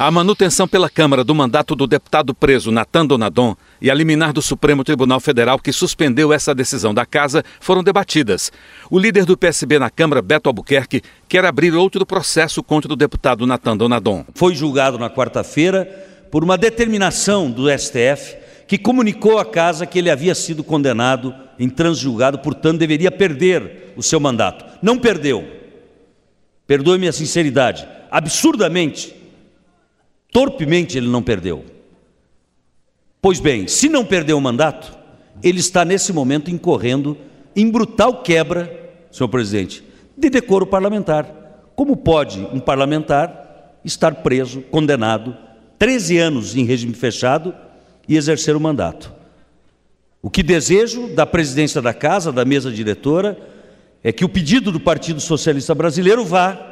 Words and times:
A 0.00 0.10
manutenção 0.10 0.66
pela 0.66 0.88
Câmara 0.88 1.22
do 1.22 1.34
mandato 1.34 1.76
do 1.76 1.86
deputado 1.86 2.32
preso 2.32 2.70
Natan 2.70 3.04
Donadon 3.04 3.54
e 3.82 3.90
a 3.90 3.94
liminar 3.94 4.32
do 4.32 4.40
Supremo 4.40 4.82
Tribunal 4.82 5.20
Federal 5.20 5.58
que 5.58 5.74
suspendeu 5.74 6.32
essa 6.32 6.54
decisão 6.54 6.94
da 6.94 7.04
Casa 7.04 7.44
foram 7.60 7.84
debatidas. 7.84 8.50
O 8.90 8.98
líder 8.98 9.26
do 9.26 9.36
PSB 9.36 9.78
na 9.78 9.90
Câmara, 9.90 10.22
Beto 10.22 10.48
Albuquerque, 10.48 11.02
quer 11.28 11.44
abrir 11.44 11.74
outro 11.74 12.06
processo 12.06 12.62
contra 12.62 12.90
o 12.90 12.96
deputado 12.96 13.46
Natan 13.46 13.76
Donadon. 13.76 14.24
Foi 14.34 14.54
julgado 14.54 14.98
na 14.98 15.10
quarta-feira 15.10 15.84
por 16.30 16.42
uma 16.42 16.56
determinação 16.56 17.50
do 17.50 17.68
STF 17.70 18.38
que 18.66 18.78
comunicou 18.78 19.38
à 19.38 19.44
Casa 19.44 19.84
que 19.84 19.98
ele 19.98 20.08
havia 20.08 20.34
sido 20.34 20.64
condenado 20.64 21.34
em 21.58 21.68
transjulgado, 21.68 22.38
portanto 22.38 22.78
deveria 22.78 23.10
perder 23.10 23.92
o 23.98 24.02
seu 24.02 24.18
mandato. 24.18 24.64
Não 24.80 24.98
perdeu. 24.98 25.46
Perdoe-me 26.66 27.06
a 27.06 27.12
sinceridade. 27.12 27.86
Absurdamente 28.10 29.19
Torpemente 30.32 30.96
ele 30.96 31.08
não 31.08 31.22
perdeu. 31.22 31.64
Pois 33.20 33.40
bem, 33.40 33.68
se 33.68 33.88
não 33.88 34.04
perdeu 34.04 34.38
o 34.38 34.40
mandato, 34.40 34.96
ele 35.42 35.60
está 35.60 35.84
nesse 35.84 36.12
momento 36.12 36.50
incorrendo 36.50 37.16
em 37.54 37.70
brutal 37.70 38.22
quebra, 38.22 38.90
senhor 39.10 39.28
presidente, 39.28 39.84
de 40.16 40.30
decoro 40.30 40.66
parlamentar. 40.66 41.72
Como 41.74 41.96
pode 41.96 42.40
um 42.52 42.60
parlamentar 42.60 43.78
estar 43.84 44.16
preso, 44.16 44.62
condenado, 44.62 45.36
13 45.78 46.18
anos 46.18 46.56
em 46.56 46.64
regime 46.64 46.94
fechado 46.94 47.54
e 48.08 48.16
exercer 48.16 48.54
o 48.54 48.60
mandato? 48.60 49.12
O 50.22 50.28
que 50.28 50.42
desejo 50.42 51.08
da 51.08 51.26
presidência 51.26 51.80
da 51.80 51.94
casa, 51.94 52.30
da 52.30 52.44
mesa 52.44 52.70
diretora, 52.70 53.38
é 54.04 54.12
que 54.12 54.24
o 54.24 54.28
pedido 54.28 54.70
do 54.70 54.78
Partido 54.78 55.20
Socialista 55.20 55.74
Brasileiro 55.74 56.24
vá 56.24 56.69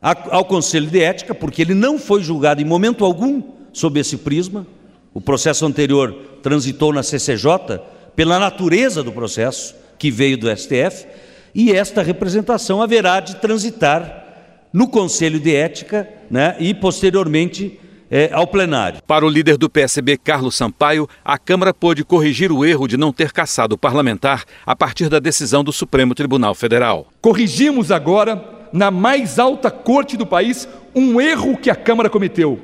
ao 0.00 0.44
Conselho 0.44 0.86
de 0.86 1.00
Ética, 1.00 1.34
porque 1.34 1.62
ele 1.62 1.74
não 1.74 1.98
foi 1.98 2.22
julgado 2.22 2.62
em 2.62 2.64
momento 2.64 3.04
algum 3.04 3.42
sob 3.72 3.98
esse 3.98 4.16
prisma. 4.16 4.66
O 5.12 5.20
processo 5.20 5.66
anterior 5.66 6.12
transitou 6.42 6.92
na 6.92 7.02
CCJ 7.02 7.80
pela 8.14 8.38
natureza 8.38 9.02
do 9.02 9.12
processo 9.12 9.74
que 9.98 10.10
veio 10.10 10.38
do 10.38 10.48
STF, 10.56 11.06
e 11.54 11.72
esta 11.72 12.02
representação 12.02 12.80
haverá 12.80 13.18
de 13.18 13.36
transitar 13.36 14.24
no 14.72 14.86
Conselho 14.86 15.40
de 15.40 15.54
Ética 15.54 16.08
né, 16.30 16.54
e, 16.60 16.72
posteriormente, 16.74 17.80
é, 18.10 18.30
ao 18.32 18.46
plenário. 18.46 19.00
Para 19.06 19.26
o 19.26 19.28
líder 19.28 19.56
do 19.56 19.68
PSB, 19.68 20.16
Carlos 20.18 20.54
Sampaio, 20.54 21.08
a 21.24 21.36
Câmara 21.36 21.74
pôde 21.74 22.04
corrigir 22.04 22.52
o 22.52 22.64
erro 22.64 22.86
de 22.86 22.96
não 22.96 23.12
ter 23.12 23.32
caçado 23.32 23.74
o 23.74 23.78
parlamentar 23.78 24.44
a 24.64 24.76
partir 24.76 25.08
da 25.08 25.18
decisão 25.18 25.64
do 25.64 25.72
Supremo 25.72 26.14
Tribunal 26.14 26.54
Federal. 26.54 27.08
Corrigimos 27.20 27.90
agora 27.90 28.57
na 28.72 28.90
mais 28.90 29.38
alta 29.38 29.70
corte 29.70 30.16
do 30.16 30.26
país 30.26 30.68
um 30.94 31.20
erro 31.20 31.56
que 31.56 31.70
a 31.70 31.74
Câmara 31.74 32.10
cometeu. 32.10 32.58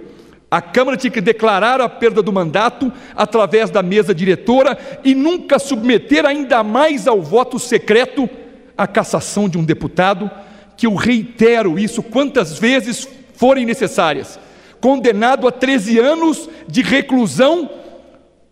A 0.51 0.61
Câmara 0.61 0.97
tinha 0.97 1.11
que 1.11 1.21
declarar 1.21 1.81
a 1.81 1.89
perda 1.89 2.23
do 2.23 2.33
mandato 2.33 2.93
através 3.17 3.71
da 3.71 3.83
mesa 3.83 4.15
diretora 4.15 4.79
e 5.03 5.15
nunca 5.15 5.59
submeter 5.59 6.25
ainda 6.25 6.63
mais 6.63 7.09
ao 7.09 7.21
voto 7.21 7.59
secreto 7.59 8.29
a 8.77 8.87
cassação 8.87 9.49
de 9.49 9.59
um 9.59 9.65
deputado, 9.65 10.31
que 10.77 10.87
eu 10.87 10.95
reitero 10.95 11.79
isso 11.79 12.03
quantas 12.03 12.59
vezes 12.59 13.09
forem 13.35 13.65
necessárias, 13.65 14.39
condenado 14.81 15.49
a 15.49 15.53
13 15.53 15.99
anos 15.99 16.49
de 16.69 16.83
reclusão 16.83 17.71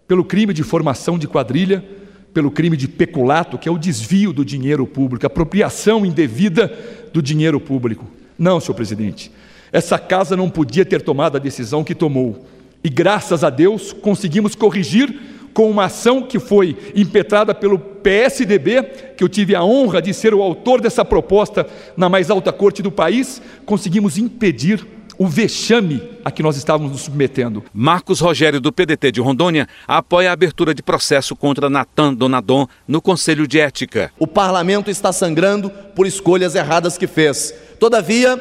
pelo 0.07 0.25
crime 0.25 0.53
de 0.53 0.63
formação 0.63 1.19
de 1.19 1.29
quadrilha 1.29 1.85
pelo 2.33 2.51
crime 2.51 2.77
de 2.77 2.89
peculato, 2.89 3.59
que 3.59 3.69
é 3.69 3.73
o 3.73 3.79
desvio 3.79 4.33
do 4.33 4.45
dinheiro 4.45 4.87
público, 4.87 5.27
apropriação 5.27 6.05
indevida 6.07 6.73
do 7.13 7.21
dinheiro 7.21 7.61
público. 7.61 8.07
Não, 8.39 8.59
senhor 8.59 8.75
presidente, 8.75 9.31
essa 9.71 9.99
casa 9.99 10.37
não 10.37 10.51
podia 10.51 10.85
ter 10.85 11.03
tomado 11.03 11.37
a 11.37 11.41
decisão 11.41 11.85
que 11.85 11.95
tomou. 11.95 12.47
E 12.83 12.89
graças 12.89 13.45
a 13.45 13.51
Deus 13.51 13.93
conseguimos 13.93 14.55
corrigir 14.55 15.15
com 15.55 15.71
uma 15.71 15.85
ação 15.85 16.23
que 16.23 16.39
foi 16.39 16.77
impetrada 16.97 17.55
pelo 17.55 17.79
PSDB, 17.79 18.83
que 19.17 19.23
eu 19.23 19.29
tive 19.29 19.55
a 19.55 19.63
honra 19.63 20.01
de 20.01 20.15
ser 20.15 20.35
o 20.35 20.43
autor 20.43 20.81
dessa 20.81 21.05
proposta 21.05 21.67
na 21.97 22.09
mais 22.09 22.31
alta 22.31 22.53
corte 22.53 22.83
do 22.83 22.91
país, 22.91 23.41
conseguimos 23.67 24.17
impedir 24.17 24.85
o 25.23 25.27
vexame 25.29 26.03
a 26.25 26.33
que 26.33 26.43
nós 26.43 26.57
estávamos 26.57 26.91
nos 26.91 27.03
submetendo. 27.03 27.63
Marcos 27.73 28.19
Rogério, 28.19 28.61
do 28.61 28.73
PDT 28.73 29.13
de 29.13 29.21
Rondônia, 29.21 29.69
apoia 29.87 30.31
a 30.31 30.33
abertura 30.33 30.75
de 30.75 30.83
processo 30.83 31.37
contra 31.37 31.71
Natan 31.71 32.13
Donadon 32.13 32.67
no 32.89 33.01
Conselho 33.01 33.47
de 33.47 33.61
Ética. 33.61 34.11
O 34.19 34.27
parlamento 34.27 34.91
está 34.91 35.13
sangrando 35.13 35.71
por 35.95 36.09
escolhas 36.09 36.57
erradas 36.57 36.99
que 36.99 37.07
fez. 37.07 37.55
Todavia, 37.79 38.37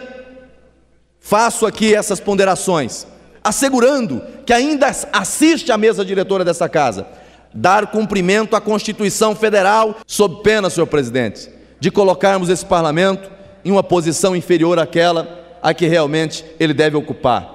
faço 1.20 1.68
aqui 1.68 1.94
essas 1.94 2.20
ponderações, 2.20 3.06
assegurando 3.44 4.20
que 4.44 4.52
ainda 4.52 4.88
assiste 5.14 5.72
à 5.72 5.78
mesa 5.78 6.04
diretora 6.04 6.44
dessa 6.44 6.68
casa 6.68 7.06
dar 7.54 7.92
cumprimento 7.92 8.56
à 8.56 8.62
Constituição 8.62 9.36
Federal, 9.36 9.98
sob 10.08 10.42
pena, 10.42 10.68
senhor 10.68 10.88
presidente, 10.88 11.48
de 11.80 11.92
colocarmos 11.92 12.50
esse 12.50 12.66
parlamento 12.66 13.30
em 13.64 13.70
uma 13.70 13.84
posição 13.84 14.36
inferior 14.36 14.80
àquela 14.80 15.41
a 15.62 15.74
que 15.74 15.88
realmente 15.88 16.44
ele 16.60 16.74
deve 16.74 16.98
ocupar. 16.98 17.50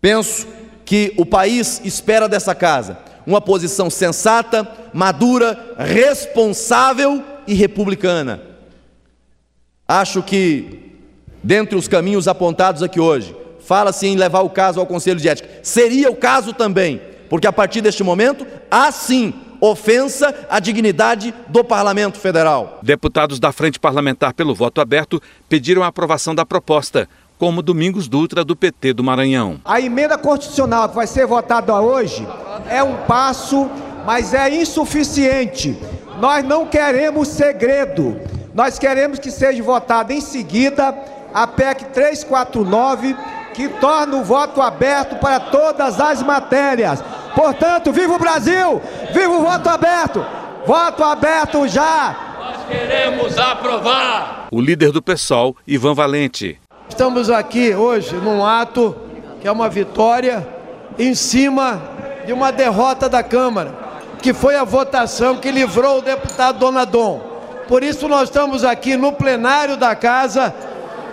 Penso 0.00 0.46
que 0.84 1.14
o 1.16 1.24
país 1.24 1.80
espera 1.84 2.28
dessa 2.28 2.54
casa 2.54 2.98
uma 3.26 3.40
posição 3.40 3.88
sensata, 3.88 4.66
madura, 4.92 5.74
responsável 5.78 7.22
e 7.46 7.54
republicana. 7.54 8.40
Acho 9.86 10.22
que, 10.22 10.96
dentre 11.42 11.76
os 11.76 11.86
caminhos 11.86 12.26
apontados 12.26 12.82
aqui 12.82 12.98
hoje, 12.98 13.36
fala-se 13.60 14.06
em 14.06 14.16
levar 14.16 14.40
o 14.40 14.50
caso 14.50 14.80
ao 14.80 14.86
Conselho 14.86 15.20
de 15.20 15.28
Ética. 15.28 15.48
Seria 15.62 16.10
o 16.10 16.16
caso 16.16 16.52
também, 16.52 17.00
porque 17.28 17.46
a 17.46 17.52
partir 17.52 17.80
deste 17.80 18.02
momento, 18.02 18.46
há 18.70 18.90
sim 18.90 19.34
ofensa 19.60 20.34
à 20.48 20.58
dignidade 20.58 21.34
do 21.48 21.62
Parlamento 21.62 22.18
Federal. 22.18 22.78
Deputados 22.82 23.38
da 23.38 23.52
Frente 23.52 23.78
Parlamentar 23.78 24.32
pelo 24.32 24.54
Voto 24.54 24.80
Aberto 24.80 25.20
pediram 25.48 25.82
a 25.82 25.88
aprovação 25.88 26.34
da 26.34 26.46
proposta, 26.46 27.08
como 27.38 27.62
Domingos 27.62 28.08
Dutra, 28.08 28.44
do 28.44 28.56
PT 28.56 28.92
do 28.92 29.04
Maranhão. 29.04 29.60
A 29.64 29.80
emenda 29.80 30.18
constitucional 30.18 30.88
que 30.88 30.94
vai 30.94 31.06
ser 31.06 31.26
votada 31.26 31.80
hoje 31.80 32.26
é 32.68 32.82
um 32.82 32.96
passo, 33.06 33.70
mas 34.04 34.34
é 34.34 34.54
insuficiente. 34.54 35.76
Nós 36.20 36.44
não 36.44 36.66
queremos 36.66 37.28
segredo. 37.28 38.20
Nós 38.54 38.78
queremos 38.78 39.18
que 39.18 39.30
seja 39.30 39.62
votada 39.62 40.12
em 40.12 40.20
seguida 40.20 40.94
a 41.32 41.46
PEC 41.46 41.84
349, 41.86 43.16
que 43.54 43.68
torna 43.68 44.16
o 44.16 44.24
voto 44.24 44.60
aberto 44.60 45.16
para 45.16 45.40
todas 45.40 46.00
as 46.00 46.22
matérias. 46.22 47.02
Portanto, 47.34 47.92
viva 47.92 48.14
o 48.14 48.18
Brasil! 48.18 48.82
Viva 49.12 49.34
o 49.34 49.42
voto 49.42 49.68
aberto! 49.68 50.24
Voto 50.66 51.02
aberto 51.02 51.66
já! 51.66 52.16
Nós 52.38 52.66
queremos 52.68 53.38
aprovar! 53.38 54.48
O 54.50 54.60
líder 54.60 54.92
do 54.92 55.02
PSOL, 55.02 55.56
Ivan 55.66 55.94
Valente. 55.94 56.60
Estamos 56.88 57.30
aqui 57.30 57.74
hoje 57.74 58.14
num 58.16 58.44
ato 58.44 58.96
que 59.40 59.48
é 59.48 59.52
uma 59.52 59.68
vitória 59.68 60.46
em 60.98 61.14
cima 61.14 61.80
de 62.26 62.32
uma 62.32 62.52
derrota 62.52 63.08
da 63.08 63.22
Câmara, 63.22 63.74
que 64.20 64.34
foi 64.34 64.54
a 64.54 64.64
votação 64.64 65.36
que 65.36 65.50
livrou 65.50 65.98
o 65.98 66.02
deputado 66.02 66.58
Donadon. 66.58 67.20
Por 67.66 67.82
isso 67.82 68.06
nós 68.06 68.24
estamos 68.24 68.64
aqui 68.64 68.96
no 68.96 69.12
plenário 69.12 69.76
da 69.76 69.94
casa 69.94 70.54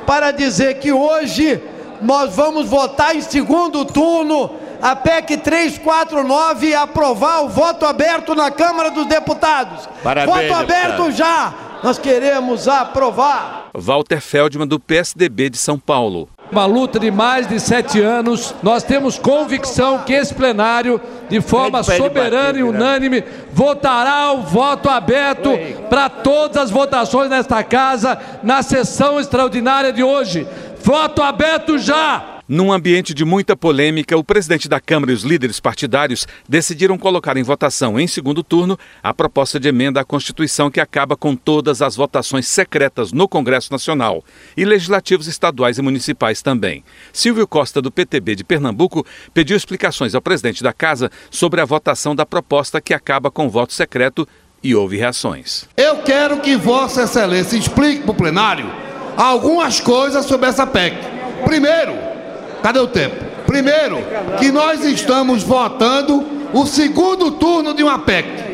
para 0.06 0.31
dizer 0.31 0.80
que 0.80 0.91
hoje 0.91 1.62
nós 2.02 2.36
vamos 2.36 2.68
votar 2.68 3.16
em 3.16 3.22
segundo 3.22 3.86
turno 3.86 4.51
a 4.81 4.95
PEC 4.95 5.38
349 5.38 6.75
aprovar 6.75 7.44
o 7.44 7.50
voto 7.50 7.85
aberto 7.85 8.35
na 8.35 8.51
Câmara 8.51 8.91
dos 8.91 9.06
Deputados. 9.06 9.88
Parabéns, 10.03 10.50
voto 10.50 10.53
aberto 10.59 11.03
deputado. 11.03 11.12
já. 11.12 11.53
Nós 11.83 12.00
queremos 12.00 12.68
aprovar. 12.68 13.68
Walter 13.75 14.19
Feldman, 14.19 14.68
do 14.68 14.79
PSDB 14.79 15.50
de 15.50 15.57
São 15.57 15.77
Paulo. 15.77 16.27
Uma 16.51 16.65
luta 16.65 16.97
de 16.97 17.12
mais 17.12 17.45
de 17.45 17.59
sete 17.59 18.01
anos, 18.01 18.56
nós 18.63 18.81
temos 18.81 19.19
convicção 19.19 20.00
que 20.00 20.13
esse 20.13 20.33
plenário, 20.33 21.00
de 21.29 21.41
forma 21.41 21.83
soberana 21.83 22.57
e 22.57 22.63
unânime, 22.63 23.24
votará 23.51 24.31
o 24.31 24.41
voto 24.44 24.89
aberto 24.89 25.51
para 25.89 26.09
todas 26.09 26.57
as 26.57 26.71
votações 26.71 27.29
nesta 27.29 27.63
casa 27.63 28.18
na 28.41 28.63
sessão 28.63 29.19
extraordinária 29.19 29.91
de 29.91 30.01
hoje 30.01 30.47
Voto 30.88 31.21
aberto 31.21 31.77
já! 31.77 32.37
Num 32.48 32.72
ambiente 32.72 33.14
de 33.14 33.26
muita 33.26 33.58
polêmica, 33.58 34.18
o 34.18 34.24
presidente 34.24 34.70
da 34.70 34.80
Câmara 34.80 35.12
e 35.12 35.16
os 35.16 35.24
líderes 35.24 35.60
partidários 35.60 36.26
decidiram 36.48 36.98
colocar 36.98 37.36
em 37.36 37.44
votação, 37.44 38.00
em 38.00 38.08
segundo 38.08 38.42
turno, 38.42 38.80
a 39.04 39.14
proposta 39.14 39.60
de 39.60 39.68
emenda 39.68 40.00
à 40.00 40.06
Constituição 40.06 40.72
que 40.72 40.80
acaba 40.80 41.18
com 41.18 41.36
todas 41.36 41.82
as 41.82 41.98
votações 41.98 42.48
secretas 42.48 43.12
no 43.12 43.28
Congresso 43.28 43.70
Nacional 43.70 44.24
e 44.56 44.64
legislativos 44.64 45.28
estaduais 45.28 45.78
e 45.78 45.82
municipais 45.82 46.42
também. 46.42 46.86
Silvio 47.12 47.46
Costa, 47.46 47.82
do 47.82 47.92
PTB 47.92 48.36
de 48.36 48.46
Pernambuco, 48.46 49.06
pediu 49.34 49.58
explicações 49.58 50.16
ao 50.16 50.22
presidente 50.22 50.64
da 50.64 50.72
Casa 50.72 51.12
sobre 51.30 51.60
a 51.60 51.66
votação 51.66 52.16
da 52.16 52.26
proposta 52.26 52.80
que 52.80 52.94
acaba 52.94 53.30
com 53.30 53.48
o 53.48 53.50
voto 53.50 53.74
secreto 53.74 54.26
e 54.64 54.74
houve 54.74 54.96
reações. 54.96 55.68
Eu 55.76 55.98
quero 55.98 56.40
que 56.40 56.56
Vossa 56.56 57.04
Excelência 57.04 57.58
explique 57.58 58.04
para 58.04 58.12
o 58.12 58.16
plenário 58.16 58.72
algumas 59.18 59.82
coisas 59.82 60.26
sobre 60.26 60.48
essa 60.48 60.66
PEC. 60.66 60.96
Primeiro, 61.44 62.17
Cadê 62.62 62.80
o 62.80 62.88
tempo? 62.88 63.15
Primeiro, 63.45 64.00
que 64.39 64.51
nós 64.51 64.83
estamos 64.83 65.44
votando 65.44 66.24
o 66.54 66.65
segundo 66.65 67.31
turno 67.31 67.74
de 67.74 67.83
uma 67.83 68.00
PEC. 68.00 68.48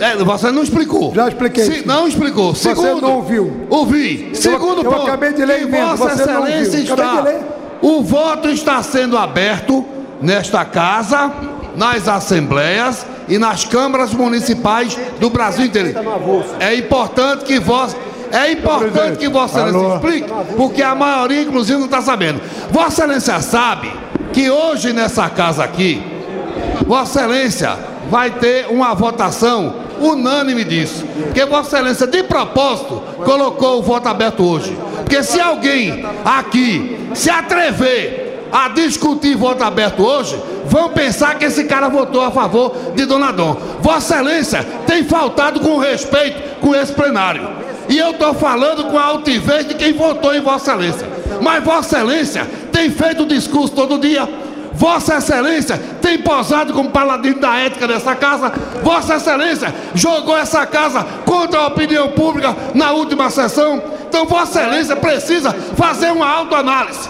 É, 0.00 0.16
você 0.16 0.50
não 0.50 0.62
explicou. 0.62 1.14
Já 1.14 1.28
expliquei. 1.28 1.64
Se, 1.64 1.86
não 1.86 2.08
explicou. 2.08 2.54
Segundo, 2.54 2.94
você 2.94 3.00
não 3.00 3.16
ouviu. 3.16 3.66
Ouvi. 3.70 4.30
Segundo 4.34 4.78
eu, 4.78 4.84
eu 4.84 4.90
ponto. 4.90 5.02
acabei 5.02 5.32
de 5.32 5.44
ler. 5.44 5.66
Que 5.66 5.66
Vossa 5.66 6.12
Excelência 6.12 6.78
está. 6.78 7.24
O 7.80 8.02
voto 8.02 8.48
está 8.48 8.82
sendo 8.82 9.16
aberto 9.16 9.86
nesta 10.20 10.64
casa, 10.64 11.30
nas 11.76 12.08
assembleias 12.08 13.06
e 13.28 13.38
nas 13.38 13.64
câmaras 13.64 14.12
municipais 14.12 14.98
do 15.20 15.30
Brasil 15.30 15.66
inteiro. 15.66 15.94
É 16.58 16.74
importante 16.74 17.44
que 17.44 17.60
Vossa 17.60 17.96
é 18.32 18.52
importante 18.52 19.18
que 19.18 19.28
Vossa 19.28 19.60
Excelência 19.60 19.94
explique, 19.94 20.30
porque 20.56 20.82
a 20.82 20.94
maioria, 20.94 21.42
inclusive, 21.42 21.78
não 21.78 21.86
está 21.86 22.02
sabendo. 22.02 22.40
Vossa 22.70 23.02
Excelência 23.04 23.40
sabe 23.40 23.92
que 24.32 24.50
hoje 24.50 24.92
nessa 24.92 25.28
casa 25.28 25.64
aqui, 25.64 26.02
Vossa 26.86 27.20
Excelência 27.20 27.76
vai 28.10 28.30
ter 28.30 28.66
uma 28.68 28.94
votação 28.94 29.74
unânime 30.00 30.64
disso. 30.64 31.04
Porque 31.24 31.44
Vossa 31.44 31.76
Excelência, 31.76 32.06
de 32.06 32.22
propósito, 32.22 33.02
colocou 33.24 33.78
o 33.78 33.82
voto 33.82 34.08
aberto 34.08 34.44
hoje. 34.44 34.76
Porque 34.96 35.22
se 35.22 35.40
alguém 35.40 36.04
aqui 36.24 37.08
se 37.14 37.30
atrever 37.30 38.46
a 38.52 38.68
discutir 38.68 39.36
voto 39.36 39.62
aberto 39.62 40.02
hoje, 40.02 40.40
vão 40.66 40.90
pensar 40.90 41.38
que 41.38 41.44
esse 41.44 41.64
cara 41.64 41.88
votou 41.88 42.22
a 42.22 42.30
favor 42.30 42.92
de 42.94 43.04
Dona 43.04 43.32
Dom. 43.32 43.56
Vossa 43.80 44.14
Excelência 44.14 44.66
tem 44.86 45.04
faltado 45.04 45.60
com 45.60 45.78
respeito 45.78 46.60
com 46.60 46.74
esse 46.74 46.92
plenário. 46.92 47.57
E 47.88 47.96
eu 47.96 48.10
estou 48.10 48.34
falando 48.34 48.84
com 48.84 48.98
a 48.98 49.04
altivez 49.04 49.66
de 49.66 49.74
quem 49.74 49.92
votou 49.92 50.34
em 50.34 50.40
Vossa 50.40 50.72
Excelência. 50.72 51.08
Mas 51.40 51.64
Vossa 51.64 51.96
Excelência 51.96 52.46
tem 52.70 52.90
feito 52.90 53.24
discurso 53.24 53.74
todo 53.74 53.98
dia. 53.98 54.28
Vossa 54.74 55.16
Excelência 55.16 55.80
tem 56.02 56.18
posado 56.18 56.72
como 56.72 56.90
paladino 56.90 57.40
da 57.40 57.56
ética 57.56 57.88
dessa 57.88 58.14
casa. 58.14 58.52
Vossa 58.82 59.16
Excelência 59.16 59.74
jogou 59.94 60.36
essa 60.36 60.66
casa 60.66 61.04
contra 61.24 61.60
a 61.60 61.66
opinião 61.66 62.10
pública 62.10 62.54
na 62.74 62.92
última 62.92 63.30
sessão. 63.30 63.82
Então, 64.06 64.26
Vossa 64.26 64.60
Excelência 64.60 64.94
precisa 64.94 65.52
fazer 65.52 66.12
uma 66.12 66.28
autoanálise 66.28 67.08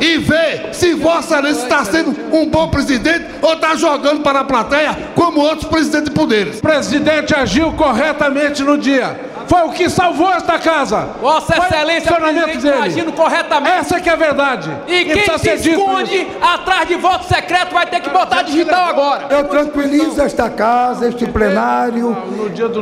e 0.00 0.18
ver 0.18 0.70
se 0.72 0.94
Vossa 0.94 1.34
Excelência 1.38 1.62
está 1.62 1.84
sendo 1.84 2.16
um 2.32 2.46
bom 2.46 2.68
presidente 2.68 3.24
ou 3.40 3.52
está 3.52 3.76
jogando 3.76 4.20
para 4.22 4.40
a 4.40 4.44
plateia 4.44 4.96
como 5.14 5.40
outros 5.40 5.68
presidentes 5.68 6.08
de 6.08 6.10
poderes. 6.10 6.58
O 6.58 6.62
presidente 6.62 7.34
agiu 7.34 7.72
corretamente 7.72 8.64
no 8.64 8.76
dia 8.76 9.28
foi 9.48 9.62
o 9.62 9.70
que 9.70 9.88
salvou 9.88 10.30
esta 10.30 10.58
casa. 10.58 11.08
Vossa 11.20 11.56
Excelência, 11.56 12.16
o 12.16 12.60
dele. 12.60 12.68
agindo 12.82 13.12
corretamente. 13.12 13.76
Essa 13.78 14.00
que 14.00 14.08
é 14.08 14.12
a 14.12 14.16
verdade. 14.16 14.70
E, 14.86 15.04
quem 15.06 15.38
se 15.38 15.70
esconde 15.70 16.28
atrás 16.40 16.86
de 16.86 16.96
voto 16.96 17.26
secreto 17.26 17.72
vai 17.72 17.86
ter 17.86 18.00
que 18.00 18.10
botar 18.10 18.42
digital 18.42 18.88
agora. 18.88 19.26
Eu 19.30 19.44
tranquilizo 19.44 20.20
esta 20.20 20.50
casa, 20.50 21.08
este 21.08 21.26
plenário, 21.26 22.16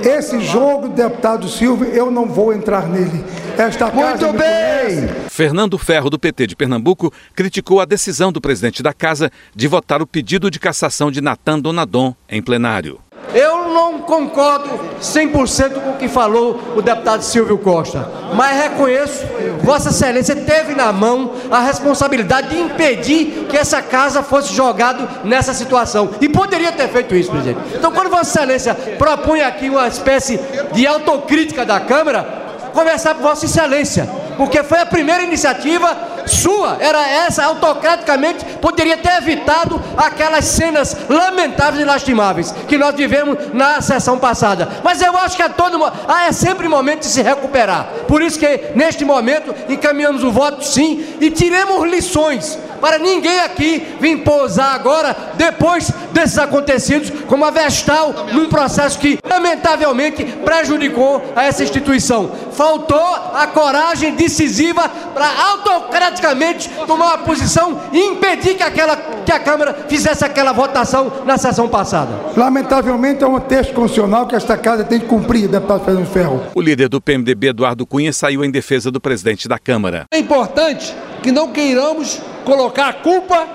esse 0.03 0.41
jogo, 0.41 0.89
deputado 0.89 1.49
Silvio, 1.49 1.89
eu 1.89 2.11
não 2.11 2.27
vou 2.27 2.53
entrar 2.53 2.87
nele. 2.89 3.25
Esta 3.57 3.91
casa 3.91 4.27
Muito 4.27 4.33
bem. 4.39 5.09
Fernando 5.29 5.79
Ferro, 5.79 6.11
do 6.11 6.19
PT 6.19 6.49
de 6.49 6.57
Pernambuco, 6.57 7.13
criticou 7.35 7.81
a 7.81 7.85
decisão 7.85 8.33
do 8.33 8.41
presidente 8.41 8.83
da 8.83 8.93
casa 8.93 9.31
de 9.55 9.67
votar 9.69 10.03
o 10.03 10.07
pedido 10.07 10.51
de 10.51 10.59
cassação 10.59 11.11
de 11.11 11.21
Natan 11.21 11.59
Donadon 11.59 12.15
em 12.29 12.43
plenário. 12.43 13.06
Eu 13.37 13.69
não 13.69 13.99
concordo 13.99 14.81
100% 14.99 15.75
com 15.75 15.91
o 15.91 15.97
que 15.99 16.09
falou 16.09 16.59
o 16.75 16.81
deputado 16.81 17.21
Silvio 17.21 17.59
Costa, 17.59 18.11
mas 18.35 18.57
reconheço, 18.63 19.27
Vossa 19.61 19.91
Excelência 19.91 20.35
teve 20.35 20.75
na 20.75 20.91
mão 20.91 21.33
a 21.51 21.61
responsabilidade 21.61 22.49
de 22.49 22.59
impedir 22.59 23.47
que 23.51 23.59
essa 23.59 23.83
casa 23.83 24.23
fosse 24.23 24.55
jogada 24.55 25.07
nessa 25.23 25.53
situação. 25.53 26.13
E 26.19 26.31
poderia 26.31 26.73
ter 26.73 26.89
feito 26.89 27.15
isso, 27.15 27.31
presidente. 27.31 27.61
Então, 27.75 27.93
quando 27.93 28.09
Vossa 28.09 28.39
Excelência 28.39 28.75
propõe 28.97 29.43
aqui 29.43 29.69
uma 29.69 29.87
espécie 29.87 30.41
de 30.73 30.87
autocrítica 30.87 31.63
da 31.63 31.79
Câmara, 31.79 32.47
conversar 32.73 33.17
com 33.17 33.23
Vossa 33.23 33.45
Excelência, 33.45 34.09
porque 34.39 34.63
foi 34.63 34.79
a 34.79 34.87
primeira 34.87 35.23
iniciativa 35.23 35.95
sua, 36.27 36.77
era 36.81 37.09
essa, 37.09 37.45
autocraticamente, 37.45 38.45
poderia 38.61 38.97
ter 38.97 39.17
evitado 39.19 39.81
aquelas 39.97 40.45
cenas 40.45 40.97
lamentáveis 41.09 41.83
e 41.83 41.85
lastimáveis 41.85 42.53
que 42.69 42.79
nós 42.79 42.95
vivemos 42.95 43.53
na 43.53 43.81
sessão 43.81 44.19
passada. 44.19 44.69
Mas 44.83 45.01
eu 45.01 45.17
acho 45.17 45.37
que 45.37 45.43
a 45.43 45.49
todo 45.49 45.83
ah, 45.85 46.27
é 46.27 46.33
sempre 46.33 46.69
momento 46.69 47.01
de 47.01 47.07
se 47.07 47.23
recuperar. 47.23 47.89
Por 48.09 48.23
isso 48.23 48.39
que 48.39 48.73
neste 48.75 49.05
momento 49.05 49.55
encaminhamos 49.69 50.23
o 50.23 50.31
voto 50.31 50.65
sim 50.65 51.05
e 51.21 51.31
tiremos 51.31 51.89
lições 51.91 52.59
para 52.81 52.99
ninguém 52.99 53.41
aqui 53.41 53.97
vir 54.01 54.19
pousar 54.19 54.75
agora, 54.75 55.15
depois 55.35 55.91
desses 56.13 56.39
acontecidos, 56.39 57.11
como 57.27 57.45
a 57.45 57.51
Vestal, 57.51 58.27
num 58.33 58.49
processo 58.49 58.99
que 58.99 59.19
lamentavelmente 59.29 60.25
prejudicou 60.25 61.23
a 61.35 61.45
essa 61.45 61.63
instituição. 61.63 62.31
Faltou 62.53 62.99
a 63.35 63.47
coragem 63.47 64.15
decisiva 64.15 64.89
para 64.89 65.27
autocraticamente 65.51 66.69
tomar 66.87 67.07
uma 67.07 67.19
posição 67.19 67.81
e 67.93 67.99
impedir 67.99 68.55
que, 68.55 68.63
aquela, 68.63 68.97
que 68.97 69.33
a 69.33 69.39
Câmara 69.39 69.87
fizesse 69.89 70.25
aquela 70.25 70.53
votação 70.53 71.13
na 71.25 71.37
sessão 71.37 71.69
passada. 71.69 72.13
Lamentavelmente 72.37 73.23
é 73.23 73.27
um 73.27 73.39
texto 73.41 73.75
constitucional 73.75 74.27
que 74.27 74.35
esta 74.35 74.57
casa 74.57 74.85
tem 74.85 75.01
que 75.01 75.07
cumprir, 75.07 75.49
deputado 75.49 75.85
Fernando 75.85 76.07
Ferro. 76.07 76.43
O 76.55 76.61
líder 76.61 76.89
do 76.89 77.01
PMDB, 77.01 77.49
Eduardo 77.49 77.87
Cunha, 77.87 78.13
saiu 78.13 78.45
em 78.45 78.51
defesa 78.51 78.91
do 78.91 79.01
presidente 79.01 79.49
da 79.49 79.59
Câmara. 79.59 80.05
É 80.11 80.19
importante 80.19 80.95
que 81.27 81.33
não 81.33 81.49
queiramos 81.49 82.21
colocar 82.45 82.87
a 82.87 82.93
culpa 82.93 83.49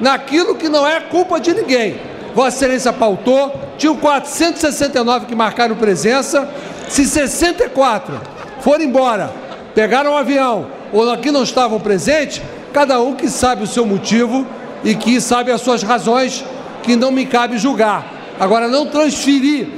naquilo 0.00 0.54
que 0.54 0.66
não 0.66 0.88
é 0.88 0.98
culpa 0.98 1.38
de 1.38 1.52
ninguém. 1.52 2.00
Vossa 2.34 2.56
Excelência 2.56 2.90
pautou, 2.90 3.52
tinham 3.76 3.94
469 3.96 5.26
que 5.26 5.34
marcaram 5.34 5.76
presença, 5.76 6.48
se 6.88 7.04
64 7.04 8.18
foram 8.60 8.82
embora, 8.82 9.30
pegaram 9.74 10.12
um 10.12 10.16
avião 10.16 10.68
ou 10.90 11.10
aqui 11.10 11.30
não 11.30 11.42
estavam 11.42 11.78
presentes, 11.78 12.40
cada 12.72 12.98
um 12.98 13.14
que 13.14 13.28
sabe 13.28 13.64
o 13.64 13.66
seu 13.66 13.84
motivo 13.84 14.46
e 14.82 14.94
que 14.94 15.20
sabe 15.20 15.52
as 15.52 15.60
suas 15.60 15.82
razões, 15.82 16.42
que 16.82 16.96
não 16.96 17.12
me 17.12 17.26
cabe 17.26 17.58
julgar. 17.58 18.06
Agora, 18.40 18.68
não 18.68 18.86
transferir 18.86 19.68